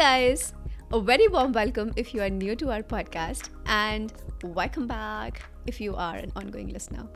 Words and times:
guys, 0.00 0.54
a 0.94 0.98
very 0.98 1.28
warm 1.28 1.52
welcome 1.52 1.92
if 1.94 2.14
you 2.14 2.22
are 2.22 2.30
new 2.30 2.56
to 2.56 2.70
our 2.70 2.82
podcast, 2.82 3.50
and 3.66 4.14
welcome 4.42 4.86
back 4.86 5.42
if 5.66 5.78
you 5.78 5.94
are 5.94 6.16
an 6.16 6.32
ongoing 6.36 6.68
listener. 6.68 7.06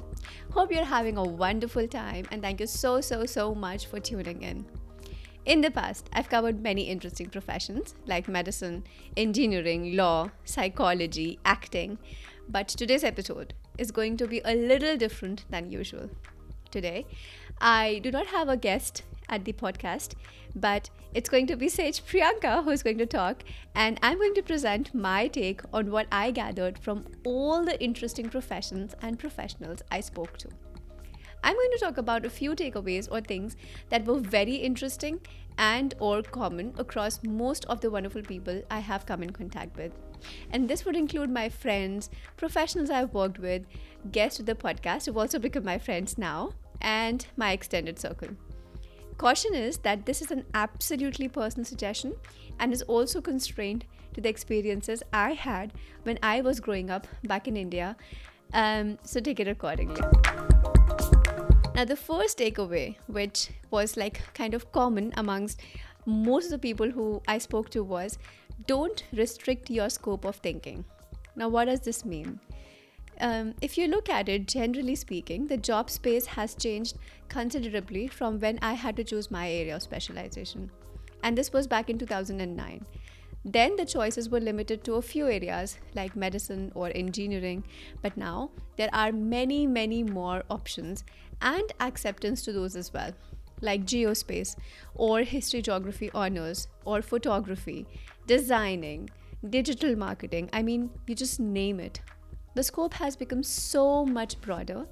Hope 0.50 0.70
you're 0.70 0.84
having 0.84 1.16
a 1.16 1.22
wonderful 1.22 1.88
time, 1.88 2.26
and 2.30 2.42
thank 2.42 2.60
you 2.60 2.66
so, 2.66 3.00
so, 3.00 3.24
so 3.24 3.54
much 3.54 3.86
for 3.86 4.00
tuning 4.00 4.42
in. 4.42 4.66
In 5.46 5.62
the 5.62 5.70
past, 5.70 6.10
I've 6.12 6.28
covered 6.28 6.62
many 6.62 6.82
interesting 6.82 7.30
professions 7.30 7.94
like 8.04 8.28
medicine, 8.28 8.84
engineering, 9.16 9.96
law, 9.96 10.28
psychology, 10.44 11.38
acting, 11.46 11.96
but 12.50 12.68
today's 12.68 13.02
episode 13.02 13.54
is 13.78 13.92
going 13.92 14.18
to 14.18 14.26
be 14.26 14.42
a 14.44 14.54
little 14.54 14.98
different 14.98 15.46
than 15.48 15.72
usual. 15.72 16.10
Today, 16.70 17.06
I 17.62 18.00
do 18.02 18.10
not 18.10 18.26
have 18.26 18.50
a 18.50 18.58
guest 18.58 19.04
at 19.28 19.44
the 19.44 19.52
podcast, 19.52 20.14
but 20.54 20.90
it's 21.14 21.28
going 21.28 21.46
to 21.46 21.56
be 21.56 21.68
Sage 21.68 22.04
Priyanka 22.04 22.64
who's 22.64 22.82
going 22.82 22.98
to 22.98 23.06
talk, 23.06 23.44
and 23.74 23.98
I'm 24.02 24.18
going 24.18 24.34
to 24.34 24.42
present 24.42 24.94
my 24.94 25.28
take 25.28 25.60
on 25.72 25.90
what 25.90 26.06
I 26.12 26.30
gathered 26.30 26.78
from 26.78 27.06
all 27.24 27.64
the 27.64 27.82
interesting 27.82 28.28
professions 28.28 28.94
and 29.02 29.18
professionals 29.18 29.82
I 29.90 30.00
spoke 30.00 30.38
to. 30.38 30.48
I'm 31.42 31.56
going 31.56 31.70
to 31.72 31.78
talk 31.78 31.98
about 31.98 32.24
a 32.24 32.30
few 32.30 32.52
takeaways 32.52 33.06
or 33.10 33.20
things 33.20 33.56
that 33.90 34.06
were 34.06 34.18
very 34.18 34.54
interesting 34.54 35.20
and 35.58 35.94
or 36.00 36.22
common 36.22 36.72
across 36.78 37.22
most 37.22 37.66
of 37.66 37.80
the 37.80 37.90
wonderful 37.90 38.22
people 38.22 38.62
I 38.70 38.78
have 38.78 39.04
come 39.04 39.22
in 39.22 39.30
contact 39.30 39.76
with. 39.76 39.92
And 40.50 40.68
this 40.68 40.86
would 40.86 40.96
include 40.96 41.30
my 41.30 41.50
friends, 41.50 42.08
professionals 42.38 42.88
I've 42.88 43.12
worked 43.12 43.38
with, 43.38 43.66
guests 44.10 44.40
of 44.40 44.46
the 44.46 44.54
podcast 44.54 45.04
who've 45.04 45.18
also 45.18 45.38
become 45.38 45.64
my 45.64 45.78
friends 45.78 46.16
now, 46.16 46.54
and 46.80 47.26
my 47.36 47.52
extended 47.52 47.98
circle. 47.98 48.30
Caution 49.16 49.54
is 49.54 49.78
that 49.78 50.06
this 50.06 50.20
is 50.20 50.30
an 50.30 50.44
absolutely 50.54 51.28
personal 51.28 51.64
suggestion 51.64 52.14
and 52.58 52.72
is 52.72 52.82
also 52.82 53.20
constrained 53.20 53.84
to 54.12 54.20
the 54.20 54.28
experiences 54.28 55.02
I 55.12 55.32
had 55.32 55.72
when 56.02 56.18
I 56.22 56.40
was 56.40 56.60
growing 56.60 56.90
up 56.90 57.06
back 57.24 57.46
in 57.46 57.56
India. 57.56 57.96
Um, 58.52 58.98
so 59.02 59.20
take 59.20 59.40
it 59.40 59.48
accordingly. 59.48 60.00
Now, 61.74 61.84
the 61.84 61.96
first 61.96 62.38
takeaway, 62.38 62.96
which 63.06 63.50
was 63.70 63.96
like 63.96 64.20
kind 64.34 64.54
of 64.54 64.70
common 64.72 65.12
amongst 65.16 65.60
most 66.06 66.46
of 66.46 66.50
the 66.52 66.58
people 66.58 66.90
who 66.90 67.22
I 67.26 67.38
spoke 67.38 67.70
to, 67.70 67.82
was 67.82 68.18
don't 68.66 69.02
restrict 69.12 69.70
your 69.70 69.90
scope 69.90 70.24
of 70.24 70.36
thinking. 70.36 70.84
Now, 71.34 71.48
what 71.48 71.64
does 71.64 71.80
this 71.80 72.04
mean? 72.04 72.38
Um, 73.20 73.54
if 73.60 73.78
you 73.78 73.86
look 73.86 74.08
at 74.08 74.28
it, 74.28 74.48
generally 74.48 74.96
speaking, 74.96 75.46
the 75.46 75.56
job 75.56 75.90
space 75.90 76.26
has 76.26 76.54
changed 76.54 76.98
considerably 77.28 78.08
from 78.08 78.40
when 78.40 78.58
I 78.60 78.72
had 78.74 78.96
to 78.96 79.04
choose 79.04 79.30
my 79.30 79.50
area 79.50 79.76
of 79.76 79.82
specialization. 79.82 80.70
And 81.22 81.38
this 81.38 81.52
was 81.52 81.66
back 81.66 81.88
in 81.88 81.98
2009. 81.98 82.84
Then 83.44 83.76
the 83.76 83.84
choices 83.84 84.30
were 84.30 84.40
limited 84.40 84.84
to 84.84 84.94
a 84.94 85.02
few 85.02 85.28
areas 85.28 85.78
like 85.94 86.16
medicine 86.16 86.72
or 86.74 86.90
engineering, 86.94 87.64
but 88.00 88.16
now 88.16 88.50
there 88.76 88.88
are 88.92 89.12
many, 89.12 89.66
many 89.66 90.02
more 90.02 90.44
options 90.48 91.04
and 91.42 91.72
acceptance 91.78 92.42
to 92.42 92.52
those 92.52 92.74
as 92.74 92.92
well, 92.92 93.12
like 93.60 93.84
geospace 93.84 94.56
or 94.94 95.20
history 95.20 95.60
geography 95.60 96.10
honors 96.14 96.68
or 96.86 97.02
photography, 97.02 97.86
designing, 98.26 99.10
digital 99.50 99.94
marketing. 99.94 100.48
I 100.54 100.62
mean, 100.62 100.90
you 101.06 101.14
just 101.14 101.38
name 101.38 101.80
it. 101.80 102.00
The 102.54 102.62
scope 102.62 102.94
has 102.94 103.16
become 103.16 103.42
so 103.42 104.06
much 104.06 104.40
broader. 104.40 104.86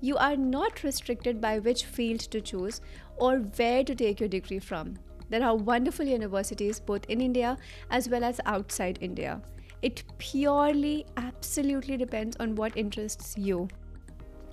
You 0.00 0.16
are 0.18 0.36
not 0.36 0.82
restricted 0.82 1.40
by 1.40 1.58
which 1.58 1.84
field 1.86 2.20
to 2.20 2.42
choose 2.42 2.82
or 3.16 3.38
where 3.38 3.82
to 3.84 3.94
take 3.94 4.20
your 4.20 4.28
degree 4.28 4.58
from. 4.58 4.98
There 5.30 5.42
are 5.42 5.56
wonderful 5.56 6.06
universities 6.06 6.78
both 6.78 7.06
in 7.08 7.20
India 7.20 7.56
as 7.90 8.08
well 8.08 8.22
as 8.22 8.40
outside 8.44 8.98
India. 9.00 9.40
It 9.82 10.04
purely, 10.18 11.06
absolutely 11.16 11.96
depends 11.96 12.36
on 12.38 12.54
what 12.54 12.76
interests 12.76 13.36
you. 13.38 13.68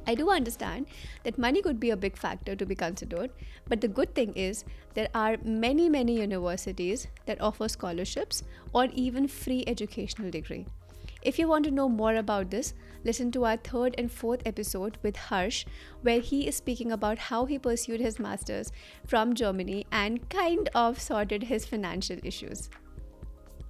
I 0.08 0.16
do 0.16 0.30
understand 0.30 0.88
that 1.24 1.38
money 1.38 1.62
could 1.62 1.80
be 1.80 1.92
a 1.92 1.98
big 1.98 2.18
factor 2.18 2.56
to 2.56 2.66
be 2.66 2.76
considered, 2.76 3.32
but 3.68 3.80
the 3.80 3.88
good 3.88 4.14
thing 4.16 4.34
is 4.34 4.66
there 4.94 5.08
are 5.16 5.38
many, 5.44 5.88
many 5.90 6.20
universities 6.20 7.08
that 7.26 7.42
offer 7.42 7.68
scholarships 7.68 8.44
or 8.74 8.88
even 8.94 9.28
free 9.28 9.64
educational 9.66 10.30
degree. 10.30 10.66
If 11.24 11.40
you 11.40 11.48
want 11.48 11.64
to 11.66 11.72
know 11.72 11.88
more 11.88 12.16
about 12.16 12.52
this, 12.52 12.74
listen 13.06 13.32
to 13.32 13.46
our 13.46 13.56
third 13.56 13.96
and 13.98 14.12
fourth 14.12 14.42
episode 14.46 14.98
with 15.02 15.16
Harsh, 15.16 15.66
where 16.02 16.20
he 16.20 16.48
is 16.48 16.58
speaking 16.58 16.92
about 16.92 17.18
how 17.18 17.46
he 17.46 17.58
pursued 17.58 18.02
his 18.02 18.20
master's 18.20 18.74
from 19.08 19.34
Germany 19.34 19.86
and 19.90 20.30
kind 20.30 20.70
of 20.76 21.00
sorted 21.00 21.44
his 21.44 21.66
financial 21.66 22.18
issues. 22.24 22.70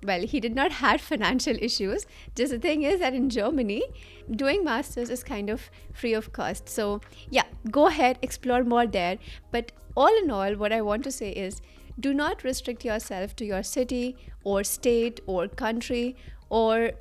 Well, 0.03 0.22
he 0.25 0.40
did 0.40 0.56
not 0.56 0.72
have 0.72 1.00
financial 1.13 1.56
issues. 1.62 2.08
Just 2.36 2.52
the 2.53 2.58
thing 2.58 2.81
is 2.81 3.00
that 3.02 3.13
in 3.13 3.30
Germany, 3.30 3.84
doing 4.31 4.63
masters 4.63 5.12
is 5.12 5.24
kind 5.24 5.52
of 5.52 5.69
free 5.94 6.13
of 6.13 6.34
cost. 6.34 6.68
So, 6.68 7.02
yeah, 7.30 7.46
go 7.69 7.86
ahead, 7.86 8.18
explore 8.24 8.63
more 8.63 8.88
there. 8.88 9.19
But 9.52 9.74
all 9.96 10.18
in 10.24 10.31
all, 10.31 10.56
what 10.56 10.74
I 10.74 10.81
want 10.81 11.03
to 11.03 11.12
say 11.12 11.30
is 11.30 11.62
do 12.00 12.16
not 12.16 12.44
restrict 12.44 12.84
yourself 12.84 13.36
to 13.36 13.46
your 13.46 13.62
city 13.62 14.18
or 14.44 14.63
state 14.63 15.22
or 15.28 15.47
country 15.47 16.16
or 16.50 16.94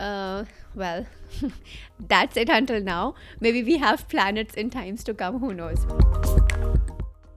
uh, 0.00 0.44
well, 0.74 1.06
that's 2.00 2.36
it 2.36 2.48
until 2.48 2.80
now. 2.80 3.14
Maybe 3.40 3.62
we 3.62 3.76
have 3.78 4.08
planets 4.08 4.54
in 4.54 4.70
times 4.70 5.04
to 5.04 5.14
come, 5.14 5.38
who 5.38 5.52
knows. 5.54 5.86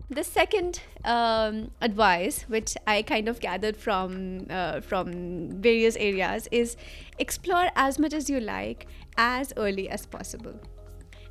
The 0.09 0.23
second 0.23 0.81
um, 1.03 1.71
advice, 1.81 2.43
which 2.43 2.75
I 2.85 3.01
kind 3.01 3.27
of 3.27 3.39
gathered 3.39 3.75
from 3.75 4.45
uh, 4.49 4.81
from 4.81 5.61
various 5.61 5.95
areas, 5.95 6.47
is 6.51 6.77
explore 7.17 7.69
as 7.75 7.97
much 7.99 8.13
as 8.13 8.29
you 8.29 8.39
like 8.39 8.87
as 9.17 9.53
early 9.57 9.89
as 9.89 10.05
possible. 10.05 10.53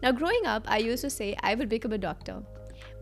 Now, 0.03 0.10
growing 0.10 0.47
up, 0.47 0.65
I 0.66 0.78
used 0.78 1.03
to 1.03 1.10
say 1.10 1.37
I 1.42 1.54
would 1.54 1.69
become 1.69 1.92
a 1.92 1.98
doctor. 1.98 2.42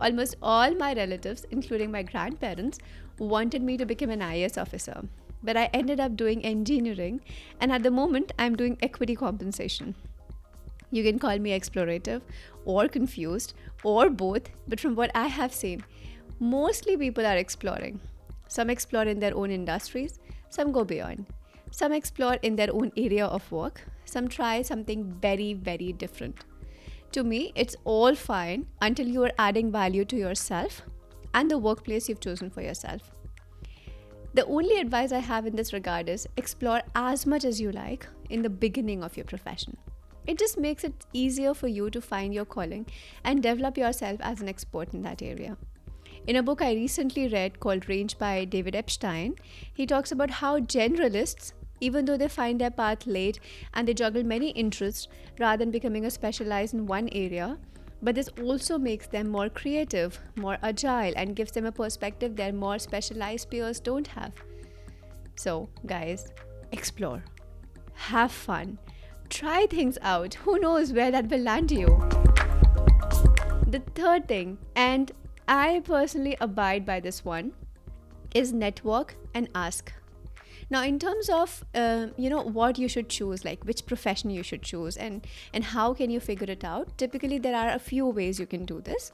Almost 0.01 0.37
all 0.43 0.75
my 0.75 0.93
relatives, 0.95 1.47
including 1.51 1.91
my 1.91 2.03
grandparents, 2.03 2.79
wanted 3.19 3.63
me 3.63 3.79
to 3.79 3.87
become 3.87 4.11
an 4.11 4.21
IAS 4.21 4.61
officer 4.61 5.03
but 5.43 5.57
I 5.57 5.71
ended 5.73 6.01
up 6.01 6.17
doing 6.17 6.45
engineering, 6.45 7.21
and 7.61 7.73
at 7.73 7.83
the 7.83 7.91
moment, 7.91 8.33
I'm 8.39 8.57
doing 8.57 8.79
equity 8.83 9.15
compensation. 9.15 9.95
You 10.91 11.03
can 11.05 11.19
call 11.19 11.39
me 11.39 11.59
explorative 11.59 12.23
or 12.65 12.89
confused 12.89 13.55
or 13.85 14.11
both, 14.11 14.51
but 14.67 14.81
from 14.81 14.97
what 14.97 15.11
I 15.15 15.29
have 15.29 15.55
seen, 15.55 15.85
mostly 16.39 16.97
people 16.97 17.25
are 17.25 17.37
exploring. 17.37 18.01
Some 18.49 18.71
explore 18.71 19.05
in 19.05 19.21
their 19.21 19.37
own 19.37 19.51
industries, 19.51 20.19
some 20.49 20.73
go 20.73 20.85
beyond. 20.85 21.27
Some 21.71 21.93
explore 21.93 22.35
in 22.43 22.57
their 22.57 22.75
own 22.75 22.91
area 22.97 23.27
of 23.27 23.51
work, 23.53 23.85
some 24.05 24.27
try 24.27 24.63
something 24.63 25.05
very, 25.21 25.55
very 25.55 25.93
different. 25.93 26.45
To 27.13 27.23
me, 27.23 27.53
it's 27.55 27.77
all 27.85 28.15
fine 28.17 28.67
until 28.81 29.07
you 29.07 29.23
are 29.23 29.33
adding 29.39 29.71
value 29.71 30.05
to 30.07 30.17
yourself 30.17 30.83
and 31.35 31.49
the 31.49 31.59
workplace 31.59 32.09
you've 32.09 32.21
chosen 32.21 32.51
for 32.51 32.63
yourself. 32.63 33.13
The 34.33 34.47
only 34.47 34.79
advice 34.79 35.11
I 35.11 35.19
have 35.19 35.45
in 35.45 35.57
this 35.57 35.73
regard 35.73 36.09
is 36.09 36.29
explore 36.37 36.83
as 36.95 37.27
much 37.27 37.45
as 37.45 37.61
you 37.61 37.73
like 37.73 38.07
in 38.29 38.43
the 38.43 38.49
beginning 38.49 39.03
of 39.03 39.17
your 39.17 39.25
profession. 39.25 39.77
It 40.25 40.39
just 40.39 40.57
makes 40.57 40.85
it 40.85 41.05
easier 41.13 41.53
for 41.53 41.67
you 41.67 41.91
to 41.91 42.01
find 42.01 42.33
your 42.33 42.45
calling 42.45 42.87
and 43.25 43.43
develop 43.43 43.77
yourself 43.77 44.21
as 44.21 44.41
an 44.41 44.49
expert 44.49 44.95
in 44.95 45.03
that 45.03 45.21
area. 45.21 45.57
In 46.29 46.37
a 46.37 46.45
book 46.45 46.63
I 46.63 46.75
recently 46.75 47.27
read 47.27 47.59
called 47.59 47.89
Range 47.89 48.17
by 48.19 48.45
David 48.45 48.77
Epstein, 48.77 49.35
he 49.75 49.85
talks 49.85 50.13
about 50.13 50.31
how 50.31 50.61
generalists, 50.61 51.53
even 51.81 52.05
though 52.05 52.17
they 52.17 52.29
find 52.29 52.61
their 52.61 52.71
path 52.71 53.09
late 53.09 53.41
and 53.75 53.89
they 53.89 53.95
juggle 53.95 54.23
many 54.23 54.51
interests 54.51 55.09
rather 55.41 55.65
than 55.65 55.73
becoming 55.73 56.05
a 56.05 56.11
specialized 56.11 56.75
in 56.75 56.87
one 56.87 57.09
area, 57.11 57.59
but 58.03 58.15
this 58.15 58.29
also 58.43 58.79
makes 58.79 59.07
them 59.07 59.29
more 59.29 59.49
creative, 59.49 60.19
more 60.37 60.59
agile, 60.63 61.13
and 61.17 61.37
gives 61.37 61.53
them 61.53 61.67
a 61.67 61.73
perspective 61.73 62.37
their 62.37 62.53
more 62.53 62.79
specialized 62.79 63.51
peers 63.51 63.81
don't 63.81 64.07
have. 64.07 64.33
So, 65.37 65.69
guys, 65.87 66.33
explore, 66.73 67.23
have 67.95 68.33
fun, 68.33 68.79
try 69.29 69.67
things 69.67 69.99
out. 70.03 70.35
Who 70.35 70.59
knows 70.59 70.93
where 70.93 71.11
that 71.11 71.29
will 71.29 71.41
land 71.41 71.71
you? 71.71 71.87
The 73.67 73.83
third 73.95 74.27
thing, 74.27 74.59
and 74.75 75.13
I 75.47 75.83
personally 75.85 76.37
abide 76.41 76.85
by 76.85 77.01
this 77.01 77.25
one, 77.25 77.53
is 78.35 78.53
network 78.53 79.17
and 79.35 79.49
ask 79.55 79.93
now 80.71 80.85
in 80.85 80.99
terms 80.99 81.29
of 81.29 81.65
uh, 81.75 82.07
you 82.17 82.31
know 82.31 82.43
what 82.43 82.79
you 82.79 82.89
should 82.89 83.09
choose 83.09 83.45
like 83.45 83.65
which 83.65 83.85
profession 83.87 84.31
you 84.31 84.43
should 84.43 84.63
choose 84.63 84.97
and 84.97 85.27
and 85.53 85.65
how 85.65 85.93
can 85.93 86.11
you 86.11 86.21
figure 86.21 86.51
it 86.51 86.65
out 86.65 86.97
typically 86.97 87.39
there 87.39 87.57
are 87.57 87.71
a 87.71 87.79
few 87.79 88.07
ways 88.07 88.39
you 88.39 88.47
can 88.47 88.65
do 88.65 88.81
this. 88.81 89.13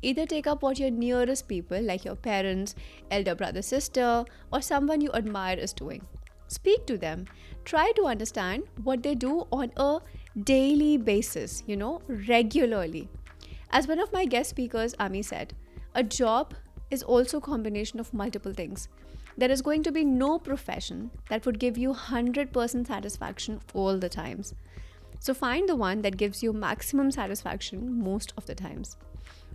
Either 0.00 0.26
take 0.26 0.46
up 0.48 0.62
what 0.62 0.78
your 0.80 0.90
nearest 0.90 1.46
people 1.48 1.80
like 1.80 2.04
your 2.04 2.14
parents 2.14 2.74
elder 3.10 3.34
brother 3.34 3.62
sister 3.62 4.24
or 4.52 4.62
someone 4.62 5.00
you 5.00 5.12
admire 5.12 5.58
is 5.58 5.72
doing. 5.72 6.06
Speak 6.48 6.86
to 6.86 6.98
them. 6.98 7.26
Try 7.64 7.92
to 7.96 8.06
understand 8.06 8.64
what 8.82 9.02
they 9.02 9.14
do 9.14 9.46
on 9.52 9.72
a 9.76 9.98
daily 10.44 10.96
basis 10.96 11.62
you 11.66 11.76
know 11.76 12.00
regularly. 12.08 13.08
As 13.70 13.88
one 13.88 13.98
of 13.98 14.12
my 14.12 14.24
guest 14.24 14.50
speakers 14.50 14.94
ami 15.00 15.22
said 15.22 15.54
a 15.94 16.02
job 16.02 16.54
is 16.90 17.02
also 17.02 17.38
a 17.38 17.40
combination 17.40 18.00
of 18.00 18.12
multiple 18.12 18.52
things 18.52 18.88
there 19.36 19.50
is 19.50 19.62
going 19.62 19.82
to 19.82 19.92
be 19.92 20.04
no 20.04 20.38
profession 20.38 21.10
that 21.28 21.46
would 21.46 21.58
give 21.58 21.78
you 21.78 21.92
100% 21.92 22.86
satisfaction 22.86 23.60
all 23.74 23.98
the 23.98 24.08
times. 24.08 24.54
So 25.20 25.34
find 25.34 25.68
the 25.68 25.76
one 25.76 26.02
that 26.02 26.16
gives 26.16 26.42
you 26.42 26.52
maximum 26.52 27.10
satisfaction 27.10 28.02
most 28.02 28.32
of 28.36 28.46
the 28.46 28.54
times. 28.54 28.96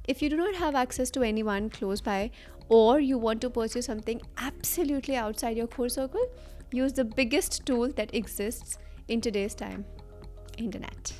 If 0.08 0.22
you 0.22 0.30
do 0.30 0.38
not 0.38 0.56
have 0.56 0.76
access 0.76 1.12
to 1.12 1.24
anyone 1.24 1.70
close 1.70 2.00
by 2.00 2.32
or 2.70 3.00
you 3.00 3.18
want 3.18 3.42
to 3.42 3.50
pursue 3.50 3.82
something 3.82 4.22
absolutely 4.38 5.16
outside 5.16 5.58
your 5.58 5.68
core 5.68 5.90
circle, 5.90 6.26
use 6.72 6.94
the 6.94 7.04
biggest 7.04 7.66
tool 7.66 7.90
that 7.94 8.14
exists 8.14 8.78
in 9.08 9.22
today's 9.22 9.56
time 9.56 9.86
internet. 10.58 11.14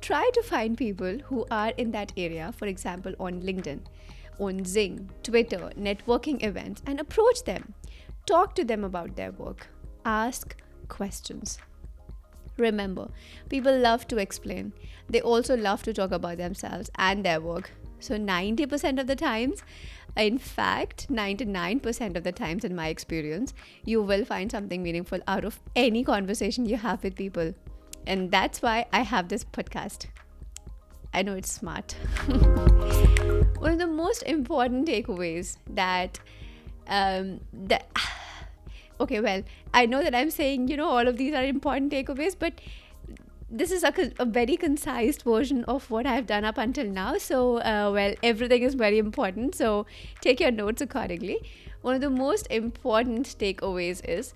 Try 0.00 0.28
to 0.34 0.42
find 0.42 0.76
people 0.76 1.18
who 1.24 1.46
are 1.50 1.70
in 1.78 1.90
that 1.92 2.12
area, 2.16 2.52
for 2.56 2.66
example, 2.66 3.14
on 3.18 3.40
LinkedIn, 3.40 3.80
on 4.38 4.60
Xing, 4.60 5.08
Twitter, 5.22 5.70
networking 5.78 6.42
events, 6.42 6.82
and 6.86 7.00
approach 7.00 7.44
them. 7.44 7.74
Talk 8.26 8.54
to 8.54 8.64
them 8.64 8.84
about 8.84 9.16
their 9.16 9.32
work. 9.32 9.68
Ask 10.04 10.56
questions. 10.88 11.58
Remember, 12.56 13.08
people 13.48 13.76
love 13.76 14.06
to 14.08 14.18
explain. 14.18 14.72
They 15.08 15.20
also 15.20 15.56
love 15.56 15.82
to 15.82 15.92
talk 15.92 16.12
about 16.12 16.38
themselves 16.38 16.90
and 16.96 17.24
their 17.24 17.40
work. 17.40 17.72
So 17.98 18.16
90% 18.16 19.00
of 19.00 19.06
the 19.06 19.16
times, 19.16 19.62
in 20.16 20.38
fact, 20.38 21.08
99% 21.10 22.16
of 22.16 22.22
the 22.22 22.32
times 22.32 22.64
in 22.64 22.74
my 22.76 22.88
experience, 22.88 23.54
you 23.84 24.02
will 24.02 24.24
find 24.24 24.50
something 24.50 24.82
meaningful 24.82 25.20
out 25.26 25.44
of 25.44 25.58
any 25.74 26.04
conversation 26.04 26.66
you 26.66 26.76
have 26.76 27.02
with 27.02 27.16
people. 27.16 27.54
And 28.06 28.30
that's 28.30 28.62
why 28.62 28.86
I 28.92 29.00
have 29.00 29.28
this 29.28 29.44
podcast. 29.44 30.06
I 31.14 31.22
know 31.22 31.34
it's 31.34 31.52
smart. 31.52 31.92
One 33.58 33.72
of 33.72 33.78
the 33.78 33.86
most 33.86 34.22
important 34.24 34.88
takeaways 34.88 35.56
that 35.70 36.18
um, 36.88 37.40
that 37.52 37.86
okay, 39.00 39.20
well, 39.20 39.42
I 39.72 39.86
know 39.86 40.02
that 40.02 40.14
I'm 40.14 40.30
saying 40.30 40.68
you 40.68 40.76
know 40.76 40.88
all 40.88 41.06
of 41.08 41.16
these 41.16 41.32
are 41.32 41.44
important 41.44 41.92
takeaways, 41.92 42.36
but 42.38 42.54
this 43.50 43.70
is 43.70 43.84
a, 43.84 43.92
a, 44.18 44.24
very 44.24 44.56
concise 44.56 45.22
version 45.22 45.62
of 45.64 45.88
what 45.88 46.06
I've 46.06 46.26
done 46.26 46.44
up 46.44 46.58
until 46.58 46.86
now. 46.86 47.18
So, 47.18 47.58
uh, 47.58 47.90
well, 47.94 48.14
everything 48.22 48.62
is 48.62 48.74
very 48.74 48.98
important. 48.98 49.54
So, 49.54 49.86
take 50.20 50.40
your 50.40 50.50
notes 50.50 50.82
accordingly. 50.82 51.38
One 51.82 51.94
of 51.94 52.00
the 52.00 52.10
most 52.10 52.48
important 52.50 53.36
takeaways 53.38 54.04
is 54.08 54.34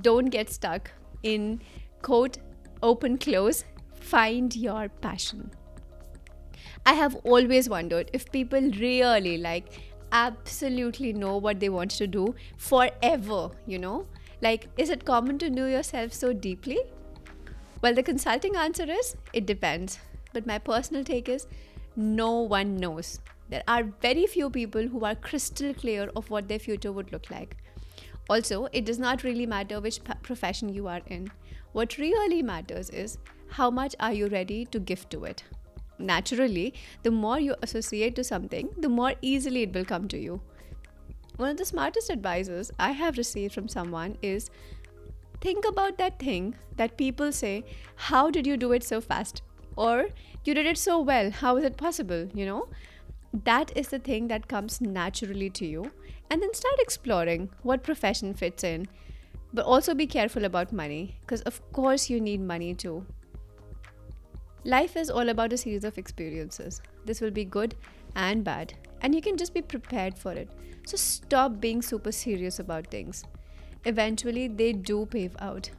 don't 0.00 0.26
get 0.26 0.48
stuck 0.48 0.90
in 1.22 1.60
quote, 2.00 2.38
open, 2.82 3.18
close, 3.18 3.64
find 4.00 4.56
your 4.56 4.88
passion. 4.88 5.50
I 6.86 6.92
have 6.92 7.16
always 7.24 7.68
wondered 7.68 8.10
if 8.12 8.30
people 8.30 8.60
really 8.60 9.38
like 9.38 9.80
absolutely 10.12 11.12
know 11.12 11.36
what 11.38 11.58
they 11.58 11.68
want 11.68 11.90
to 11.92 12.06
do 12.06 12.34
forever, 12.56 13.50
you 13.66 13.78
know? 13.78 14.06
Like, 14.40 14.68
is 14.76 14.90
it 14.90 15.04
common 15.04 15.38
to 15.38 15.50
know 15.50 15.66
yourself 15.66 16.12
so 16.12 16.32
deeply? 16.32 16.78
Well, 17.80 17.94
the 17.94 18.02
consulting 18.02 18.56
answer 18.56 18.84
is 18.88 19.16
it 19.32 19.46
depends. 19.46 19.98
But 20.32 20.46
my 20.46 20.58
personal 20.58 21.04
take 21.04 21.28
is 21.28 21.46
no 21.96 22.40
one 22.40 22.76
knows. 22.76 23.20
There 23.48 23.62
are 23.68 23.84
very 24.02 24.26
few 24.26 24.50
people 24.50 24.86
who 24.88 25.04
are 25.04 25.14
crystal 25.14 25.72
clear 25.72 26.10
of 26.16 26.28
what 26.30 26.48
their 26.48 26.58
future 26.58 26.92
would 26.92 27.12
look 27.12 27.30
like. 27.30 27.56
Also, 28.28 28.68
it 28.72 28.84
does 28.84 28.98
not 28.98 29.22
really 29.22 29.46
matter 29.46 29.80
which 29.80 30.00
profession 30.22 30.68
you 30.68 30.86
are 30.88 31.02
in. 31.06 31.30
What 31.72 31.98
really 31.98 32.42
matters 32.42 32.90
is 32.90 33.18
how 33.48 33.70
much 33.70 33.94
are 34.00 34.12
you 34.12 34.28
ready 34.28 34.64
to 34.66 34.78
give 34.78 35.08
to 35.10 35.24
it. 35.24 35.44
Naturally, 35.98 36.74
the 37.02 37.10
more 37.10 37.38
you 37.38 37.54
associate 37.62 38.16
to 38.16 38.24
something, 38.24 38.68
the 38.78 38.88
more 38.88 39.14
easily 39.22 39.62
it 39.62 39.72
will 39.72 39.84
come 39.84 40.08
to 40.08 40.18
you. 40.18 40.40
One 41.36 41.50
of 41.50 41.56
the 41.56 41.64
smartest 41.64 42.10
advices 42.10 42.70
I 42.78 42.92
have 42.92 43.16
received 43.16 43.54
from 43.54 43.68
someone 43.68 44.16
is 44.22 44.50
think 45.40 45.64
about 45.64 45.98
that 45.98 46.18
thing 46.18 46.54
that 46.76 46.96
people 46.96 47.32
say, 47.32 47.64
How 47.96 48.30
did 48.30 48.46
you 48.46 48.56
do 48.56 48.72
it 48.72 48.84
so 48.84 49.00
fast? 49.00 49.42
Or 49.76 50.08
you 50.44 50.54
did 50.54 50.66
it 50.66 50.78
so 50.78 51.00
well. 51.00 51.30
How 51.30 51.56
is 51.56 51.64
it 51.64 51.76
possible? 51.76 52.28
You 52.34 52.46
know, 52.46 52.68
that 53.44 53.76
is 53.76 53.88
the 53.88 53.98
thing 53.98 54.28
that 54.28 54.48
comes 54.48 54.80
naturally 54.80 55.50
to 55.50 55.66
you. 55.66 55.90
And 56.30 56.40
then 56.40 56.54
start 56.54 56.76
exploring 56.78 57.50
what 57.62 57.82
profession 57.82 58.34
fits 58.34 58.64
in. 58.64 58.86
But 59.52 59.66
also 59.66 59.94
be 59.94 60.06
careful 60.06 60.44
about 60.44 60.72
money, 60.72 61.16
because 61.20 61.42
of 61.42 61.60
course 61.72 62.10
you 62.10 62.20
need 62.20 62.40
money 62.40 62.74
too. 62.74 63.06
Life 64.64 64.96
is 64.96 65.10
all 65.10 65.28
about 65.28 65.52
a 65.52 65.58
series 65.58 65.84
of 65.84 65.98
experiences. 65.98 66.80
This 67.04 67.20
will 67.20 67.30
be 67.30 67.44
good 67.44 67.74
and 68.16 68.42
bad, 68.42 68.74
and 69.02 69.14
you 69.14 69.20
can 69.20 69.36
just 69.36 69.52
be 69.52 69.62
prepared 69.62 70.16
for 70.16 70.32
it. 70.32 70.50
So 70.86 70.96
stop 70.96 71.60
being 71.60 71.82
super 71.82 72.12
serious 72.12 72.58
about 72.58 72.86
things 72.88 73.24
eventually 73.84 74.48
they 74.48 74.72
do 74.72 75.06
pave 75.06 75.36
out. 75.40 75.70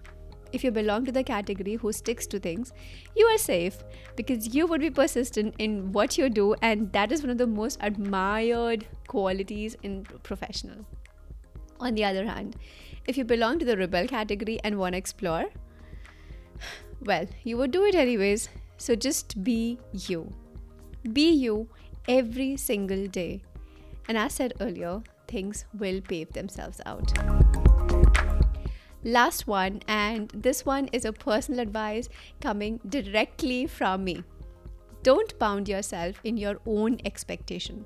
If 0.51 0.63
you 0.63 0.71
belong 0.71 1.05
to 1.05 1.11
the 1.11 1.23
category 1.23 1.75
who 1.75 1.91
sticks 1.91 2.27
to 2.27 2.39
things, 2.39 2.71
you 3.15 3.25
are 3.25 3.37
safe 3.37 3.77
because 4.15 4.55
you 4.55 4.67
would 4.67 4.81
be 4.81 4.89
persistent 4.89 5.55
in 5.57 5.91
what 5.91 6.17
you 6.17 6.29
do, 6.29 6.55
and 6.61 6.91
that 6.93 7.11
is 7.11 7.21
one 7.21 7.29
of 7.29 7.37
the 7.37 7.47
most 7.47 7.77
admired 7.81 8.85
qualities 9.07 9.75
in 9.83 10.03
professional. 10.23 10.85
On 11.79 11.93
the 11.93 12.05
other 12.05 12.25
hand, 12.25 12.55
if 13.05 13.17
you 13.17 13.25
belong 13.25 13.59
to 13.59 13.65
the 13.65 13.75
rebel 13.75 14.07
category 14.07 14.59
and 14.63 14.79
want 14.79 14.93
to 14.93 14.97
explore, 14.97 15.45
well, 17.01 17.25
you 17.43 17.57
would 17.57 17.71
do 17.71 17.83
it 17.83 17.95
anyways. 17.95 18.47
So 18.77 18.95
just 18.95 19.43
be 19.43 19.79
you. 19.91 20.31
Be 21.13 21.31
you 21.31 21.67
every 22.07 22.57
single 22.57 23.07
day. 23.07 23.41
And 24.07 24.17
as 24.17 24.33
I 24.33 24.35
said 24.35 24.53
earlier, 24.59 25.01
things 25.27 25.65
will 25.77 26.01
pave 26.01 26.31
themselves 26.33 26.81
out. 26.85 27.11
Last 29.03 29.47
one, 29.47 29.81
and 29.87 30.29
this 30.29 30.65
one 30.65 30.87
is 30.91 31.05
a 31.05 31.13
personal 31.13 31.59
advice 31.59 32.09
coming 32.41 32.79
directly 32.89 33.67
from 33.67 34.03
me. 34.03 34.23
Don't 35.03 35.37
bound 35.37 35.69
yourself 35.69 36.19
in 36.23 36.37
your 36.37 36.59
own 36.65 36.99
expectation. 37.05 37.85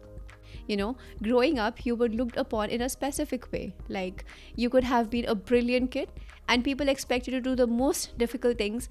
You 0.68 0.78
know, 0.78 0.98
growing 1.22 1.60
up, 1.60 1.86
you 1.86 1.96
were 1.96 2.08
looked 2.08 2.38
upon 2.38 2.70
in 2.70 2.82
a 2.82 2.90
specific 2.90 3.52
way. 3.52 3.76
Like, 3.90 4.24
you 4.56 4.70
could 4.70 4.84
have 4.86 5.10
been 5.10 5.26
a 5.26 5.36
brilliant 5.36 5.92
kid, 5.92 6.10
and 6.48 6.64
people 6.64 6.88
expect 6.88 7.28
you 7.28 7.32
to 7.32 7.42
do 7.42 7.56
the 7.56 7.68
most 7.68 8.18
difficult 8.18 8.58
things 8.58 8.90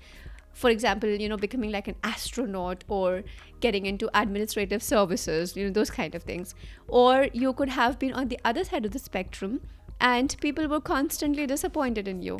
for 0.62 0.70
example 0.70 1.08
you 1.24 1.28
know 1.28 1.36
becoming 1.36 1.72
like 1.72 1.88
an 1.88 1.96
astronaut 2.12 2.84
or 2.88 3.22
getting 3.60 3.86
into 3.86 4.10
administrative 4.20 4.82
services 4.82 5.56
you 5.56 5.64
know 5.64 5.70
those 5.80 5.90
kind 5.90 6.14
of 6.14 6.22
things 6.22 6.54
or 6.88 7.28
you 7.32 7.52
could 7.52 7.68
have 7.68 7.98
been 7.98 8.12
on 8.12 8.28
the 8.28 8.38
other 8.44 8.64
side 8.64 8.84
of 8.84 8.92
the 8.92 8.98
spectrum 8.98 9.60
and 10.00 10.36
people 10.40 10.68
were 10.68 10.80
constantly 10.80 11.46
disappointed 11.46 12.06
in 12.06 12.22
you. 12.22 12.38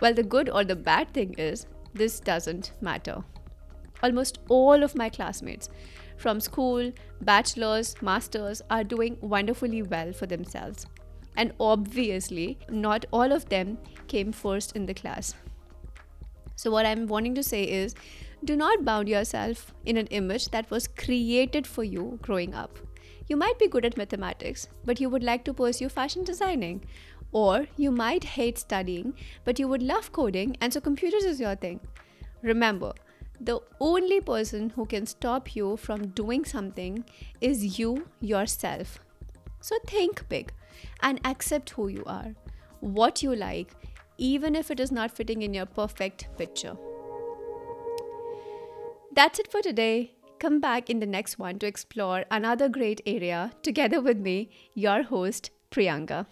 Well, 0.00 0.14
the 0.14 0.22
good 0.22 0.48
or 0.48 0.64
the 0.64 0.76
bad 0.76 1.12
thing 1.12 1.34
is, 1.34 1.66
this 1.94 2.20
doesn't 2.20 2.72
matter. 2.80 3.24
Almost 4.02 4.38
all 4.48 4.82
of 4.82 4.94
my 4.94 5.08
classmates 5.08 5.70
from 6.16 6.40
school, 6.40 6.92
bachelor's, 7.20 8.00
master's 8.00 8.62
are 8.70 8.84
doing 8.84 9.16
wonderfully 9.20 9.82
well 9.82 10.12
for 10.12 10.26
themselves. 10.26 10.86
And 11.36 11.52
obviously, 11.60 12.58
not 12.70 13.04
all 13.10 13.32
of 13.32 13.48
them 13.48 13.78
came 14.06 14.32
first 14.32 14.74
in 14.74 14.86
the 14.86 14.94
class. 14.94 15.34
So, 16.56 16.70
what 16.70 16.86
I'm 16.86 17.06
wanting 17.06 17.34
to 17.36 17.42
say 17.42 17.62
is 17.64 17.94
do 18.44 18.56
not 18.56 18.84
bound 18.84 19.08
yourself 19.08 19.72
in 19.84 19.96
an 19.96 20.06
image 20.08 20.48
that 20.50 20.70
was 20.70 20.88
created 20.88 21.66
for 21.66 21.84
you 21.84 22.18
growing 22.22 22.54
up. 22.54 22.78
You 23.28 23.36
might 23.36 23.58
be 23.58 23.68
good 23.68 23.84
at 23.84 23.96
mathematics, 23.96 24.68
but 24.84 25.00
you 25.00 25.08
would 25.10 25.22
like 25.22 25.44
to 25.44 25.54
pursue 25.54 25.88
fashion 25.88 26.24
designing. 26.24 26.84
Or 27.32 27.66
you 27.76 27.90
might 27.90 28.24
hate 28.24 28.58
studying, 28.58 29.14
but 29.44 29.58
you 29.58 29.68
would 29.68 29.82
love 29.82 30.12
coding, 30.12 30.56
and 30.60 30.72
so 30.72 30.80
computers 30.80 31.24
is 31.24 31.40
your 31.40 31.56
thing. 31.56 31.80
Remember, 32.42 32.92
the 33.40 33.60
only 33.80 34.20
person 34.20 34.70
who 34.70 34.86
can 34.86 35.06
stop 35.06 35.54
you 35.54 35.76
from 35.76 36.08
doing 36.08 36.44
something 36.44 37.04
is 37.40 37.78
you 37.78 38.08
yourself. 38.20 39.00
So 39.60 39.76
think 39.86 40.28
big 40.28 40.52
and 41.00 41.20
accept 41.24 41.70
who 41.70 41.88
you 41.88 42.04
are, 42.06 42.34
what 42.80 43.22
you 43.22 43.34
like, 43.34 43.74
even 44.18 44.54
if 44.54 44.70
it 44.70 44.80
is 44.80 44.92
not 44.92 45.10
fitting 45.16 45.42
in 45.42 45.54
your 45.54 45.66
perfect 45.66 46.28
picture. 46.36 46.76
That's 49.14 49.38
it 49.38 49.50
for 49.50 49.62
today. 49.62 50.12
Come 50.38 50.60
back 50.60 50.90
in 50.90 51.00
the 51.00 51.06
next 51.06 51.38
one 51.38 51.58
to 51.60 51.66
explore 51.66 52.24
another 52.30 52.68
great 52.68 53.00
area 53.06 53.52
together 53.62 54.00
with 54.00 54.18
me, 54.18 54.50
your 54.74 55.04
host, 55.04 55.50
Priyanka. 55.70 56.26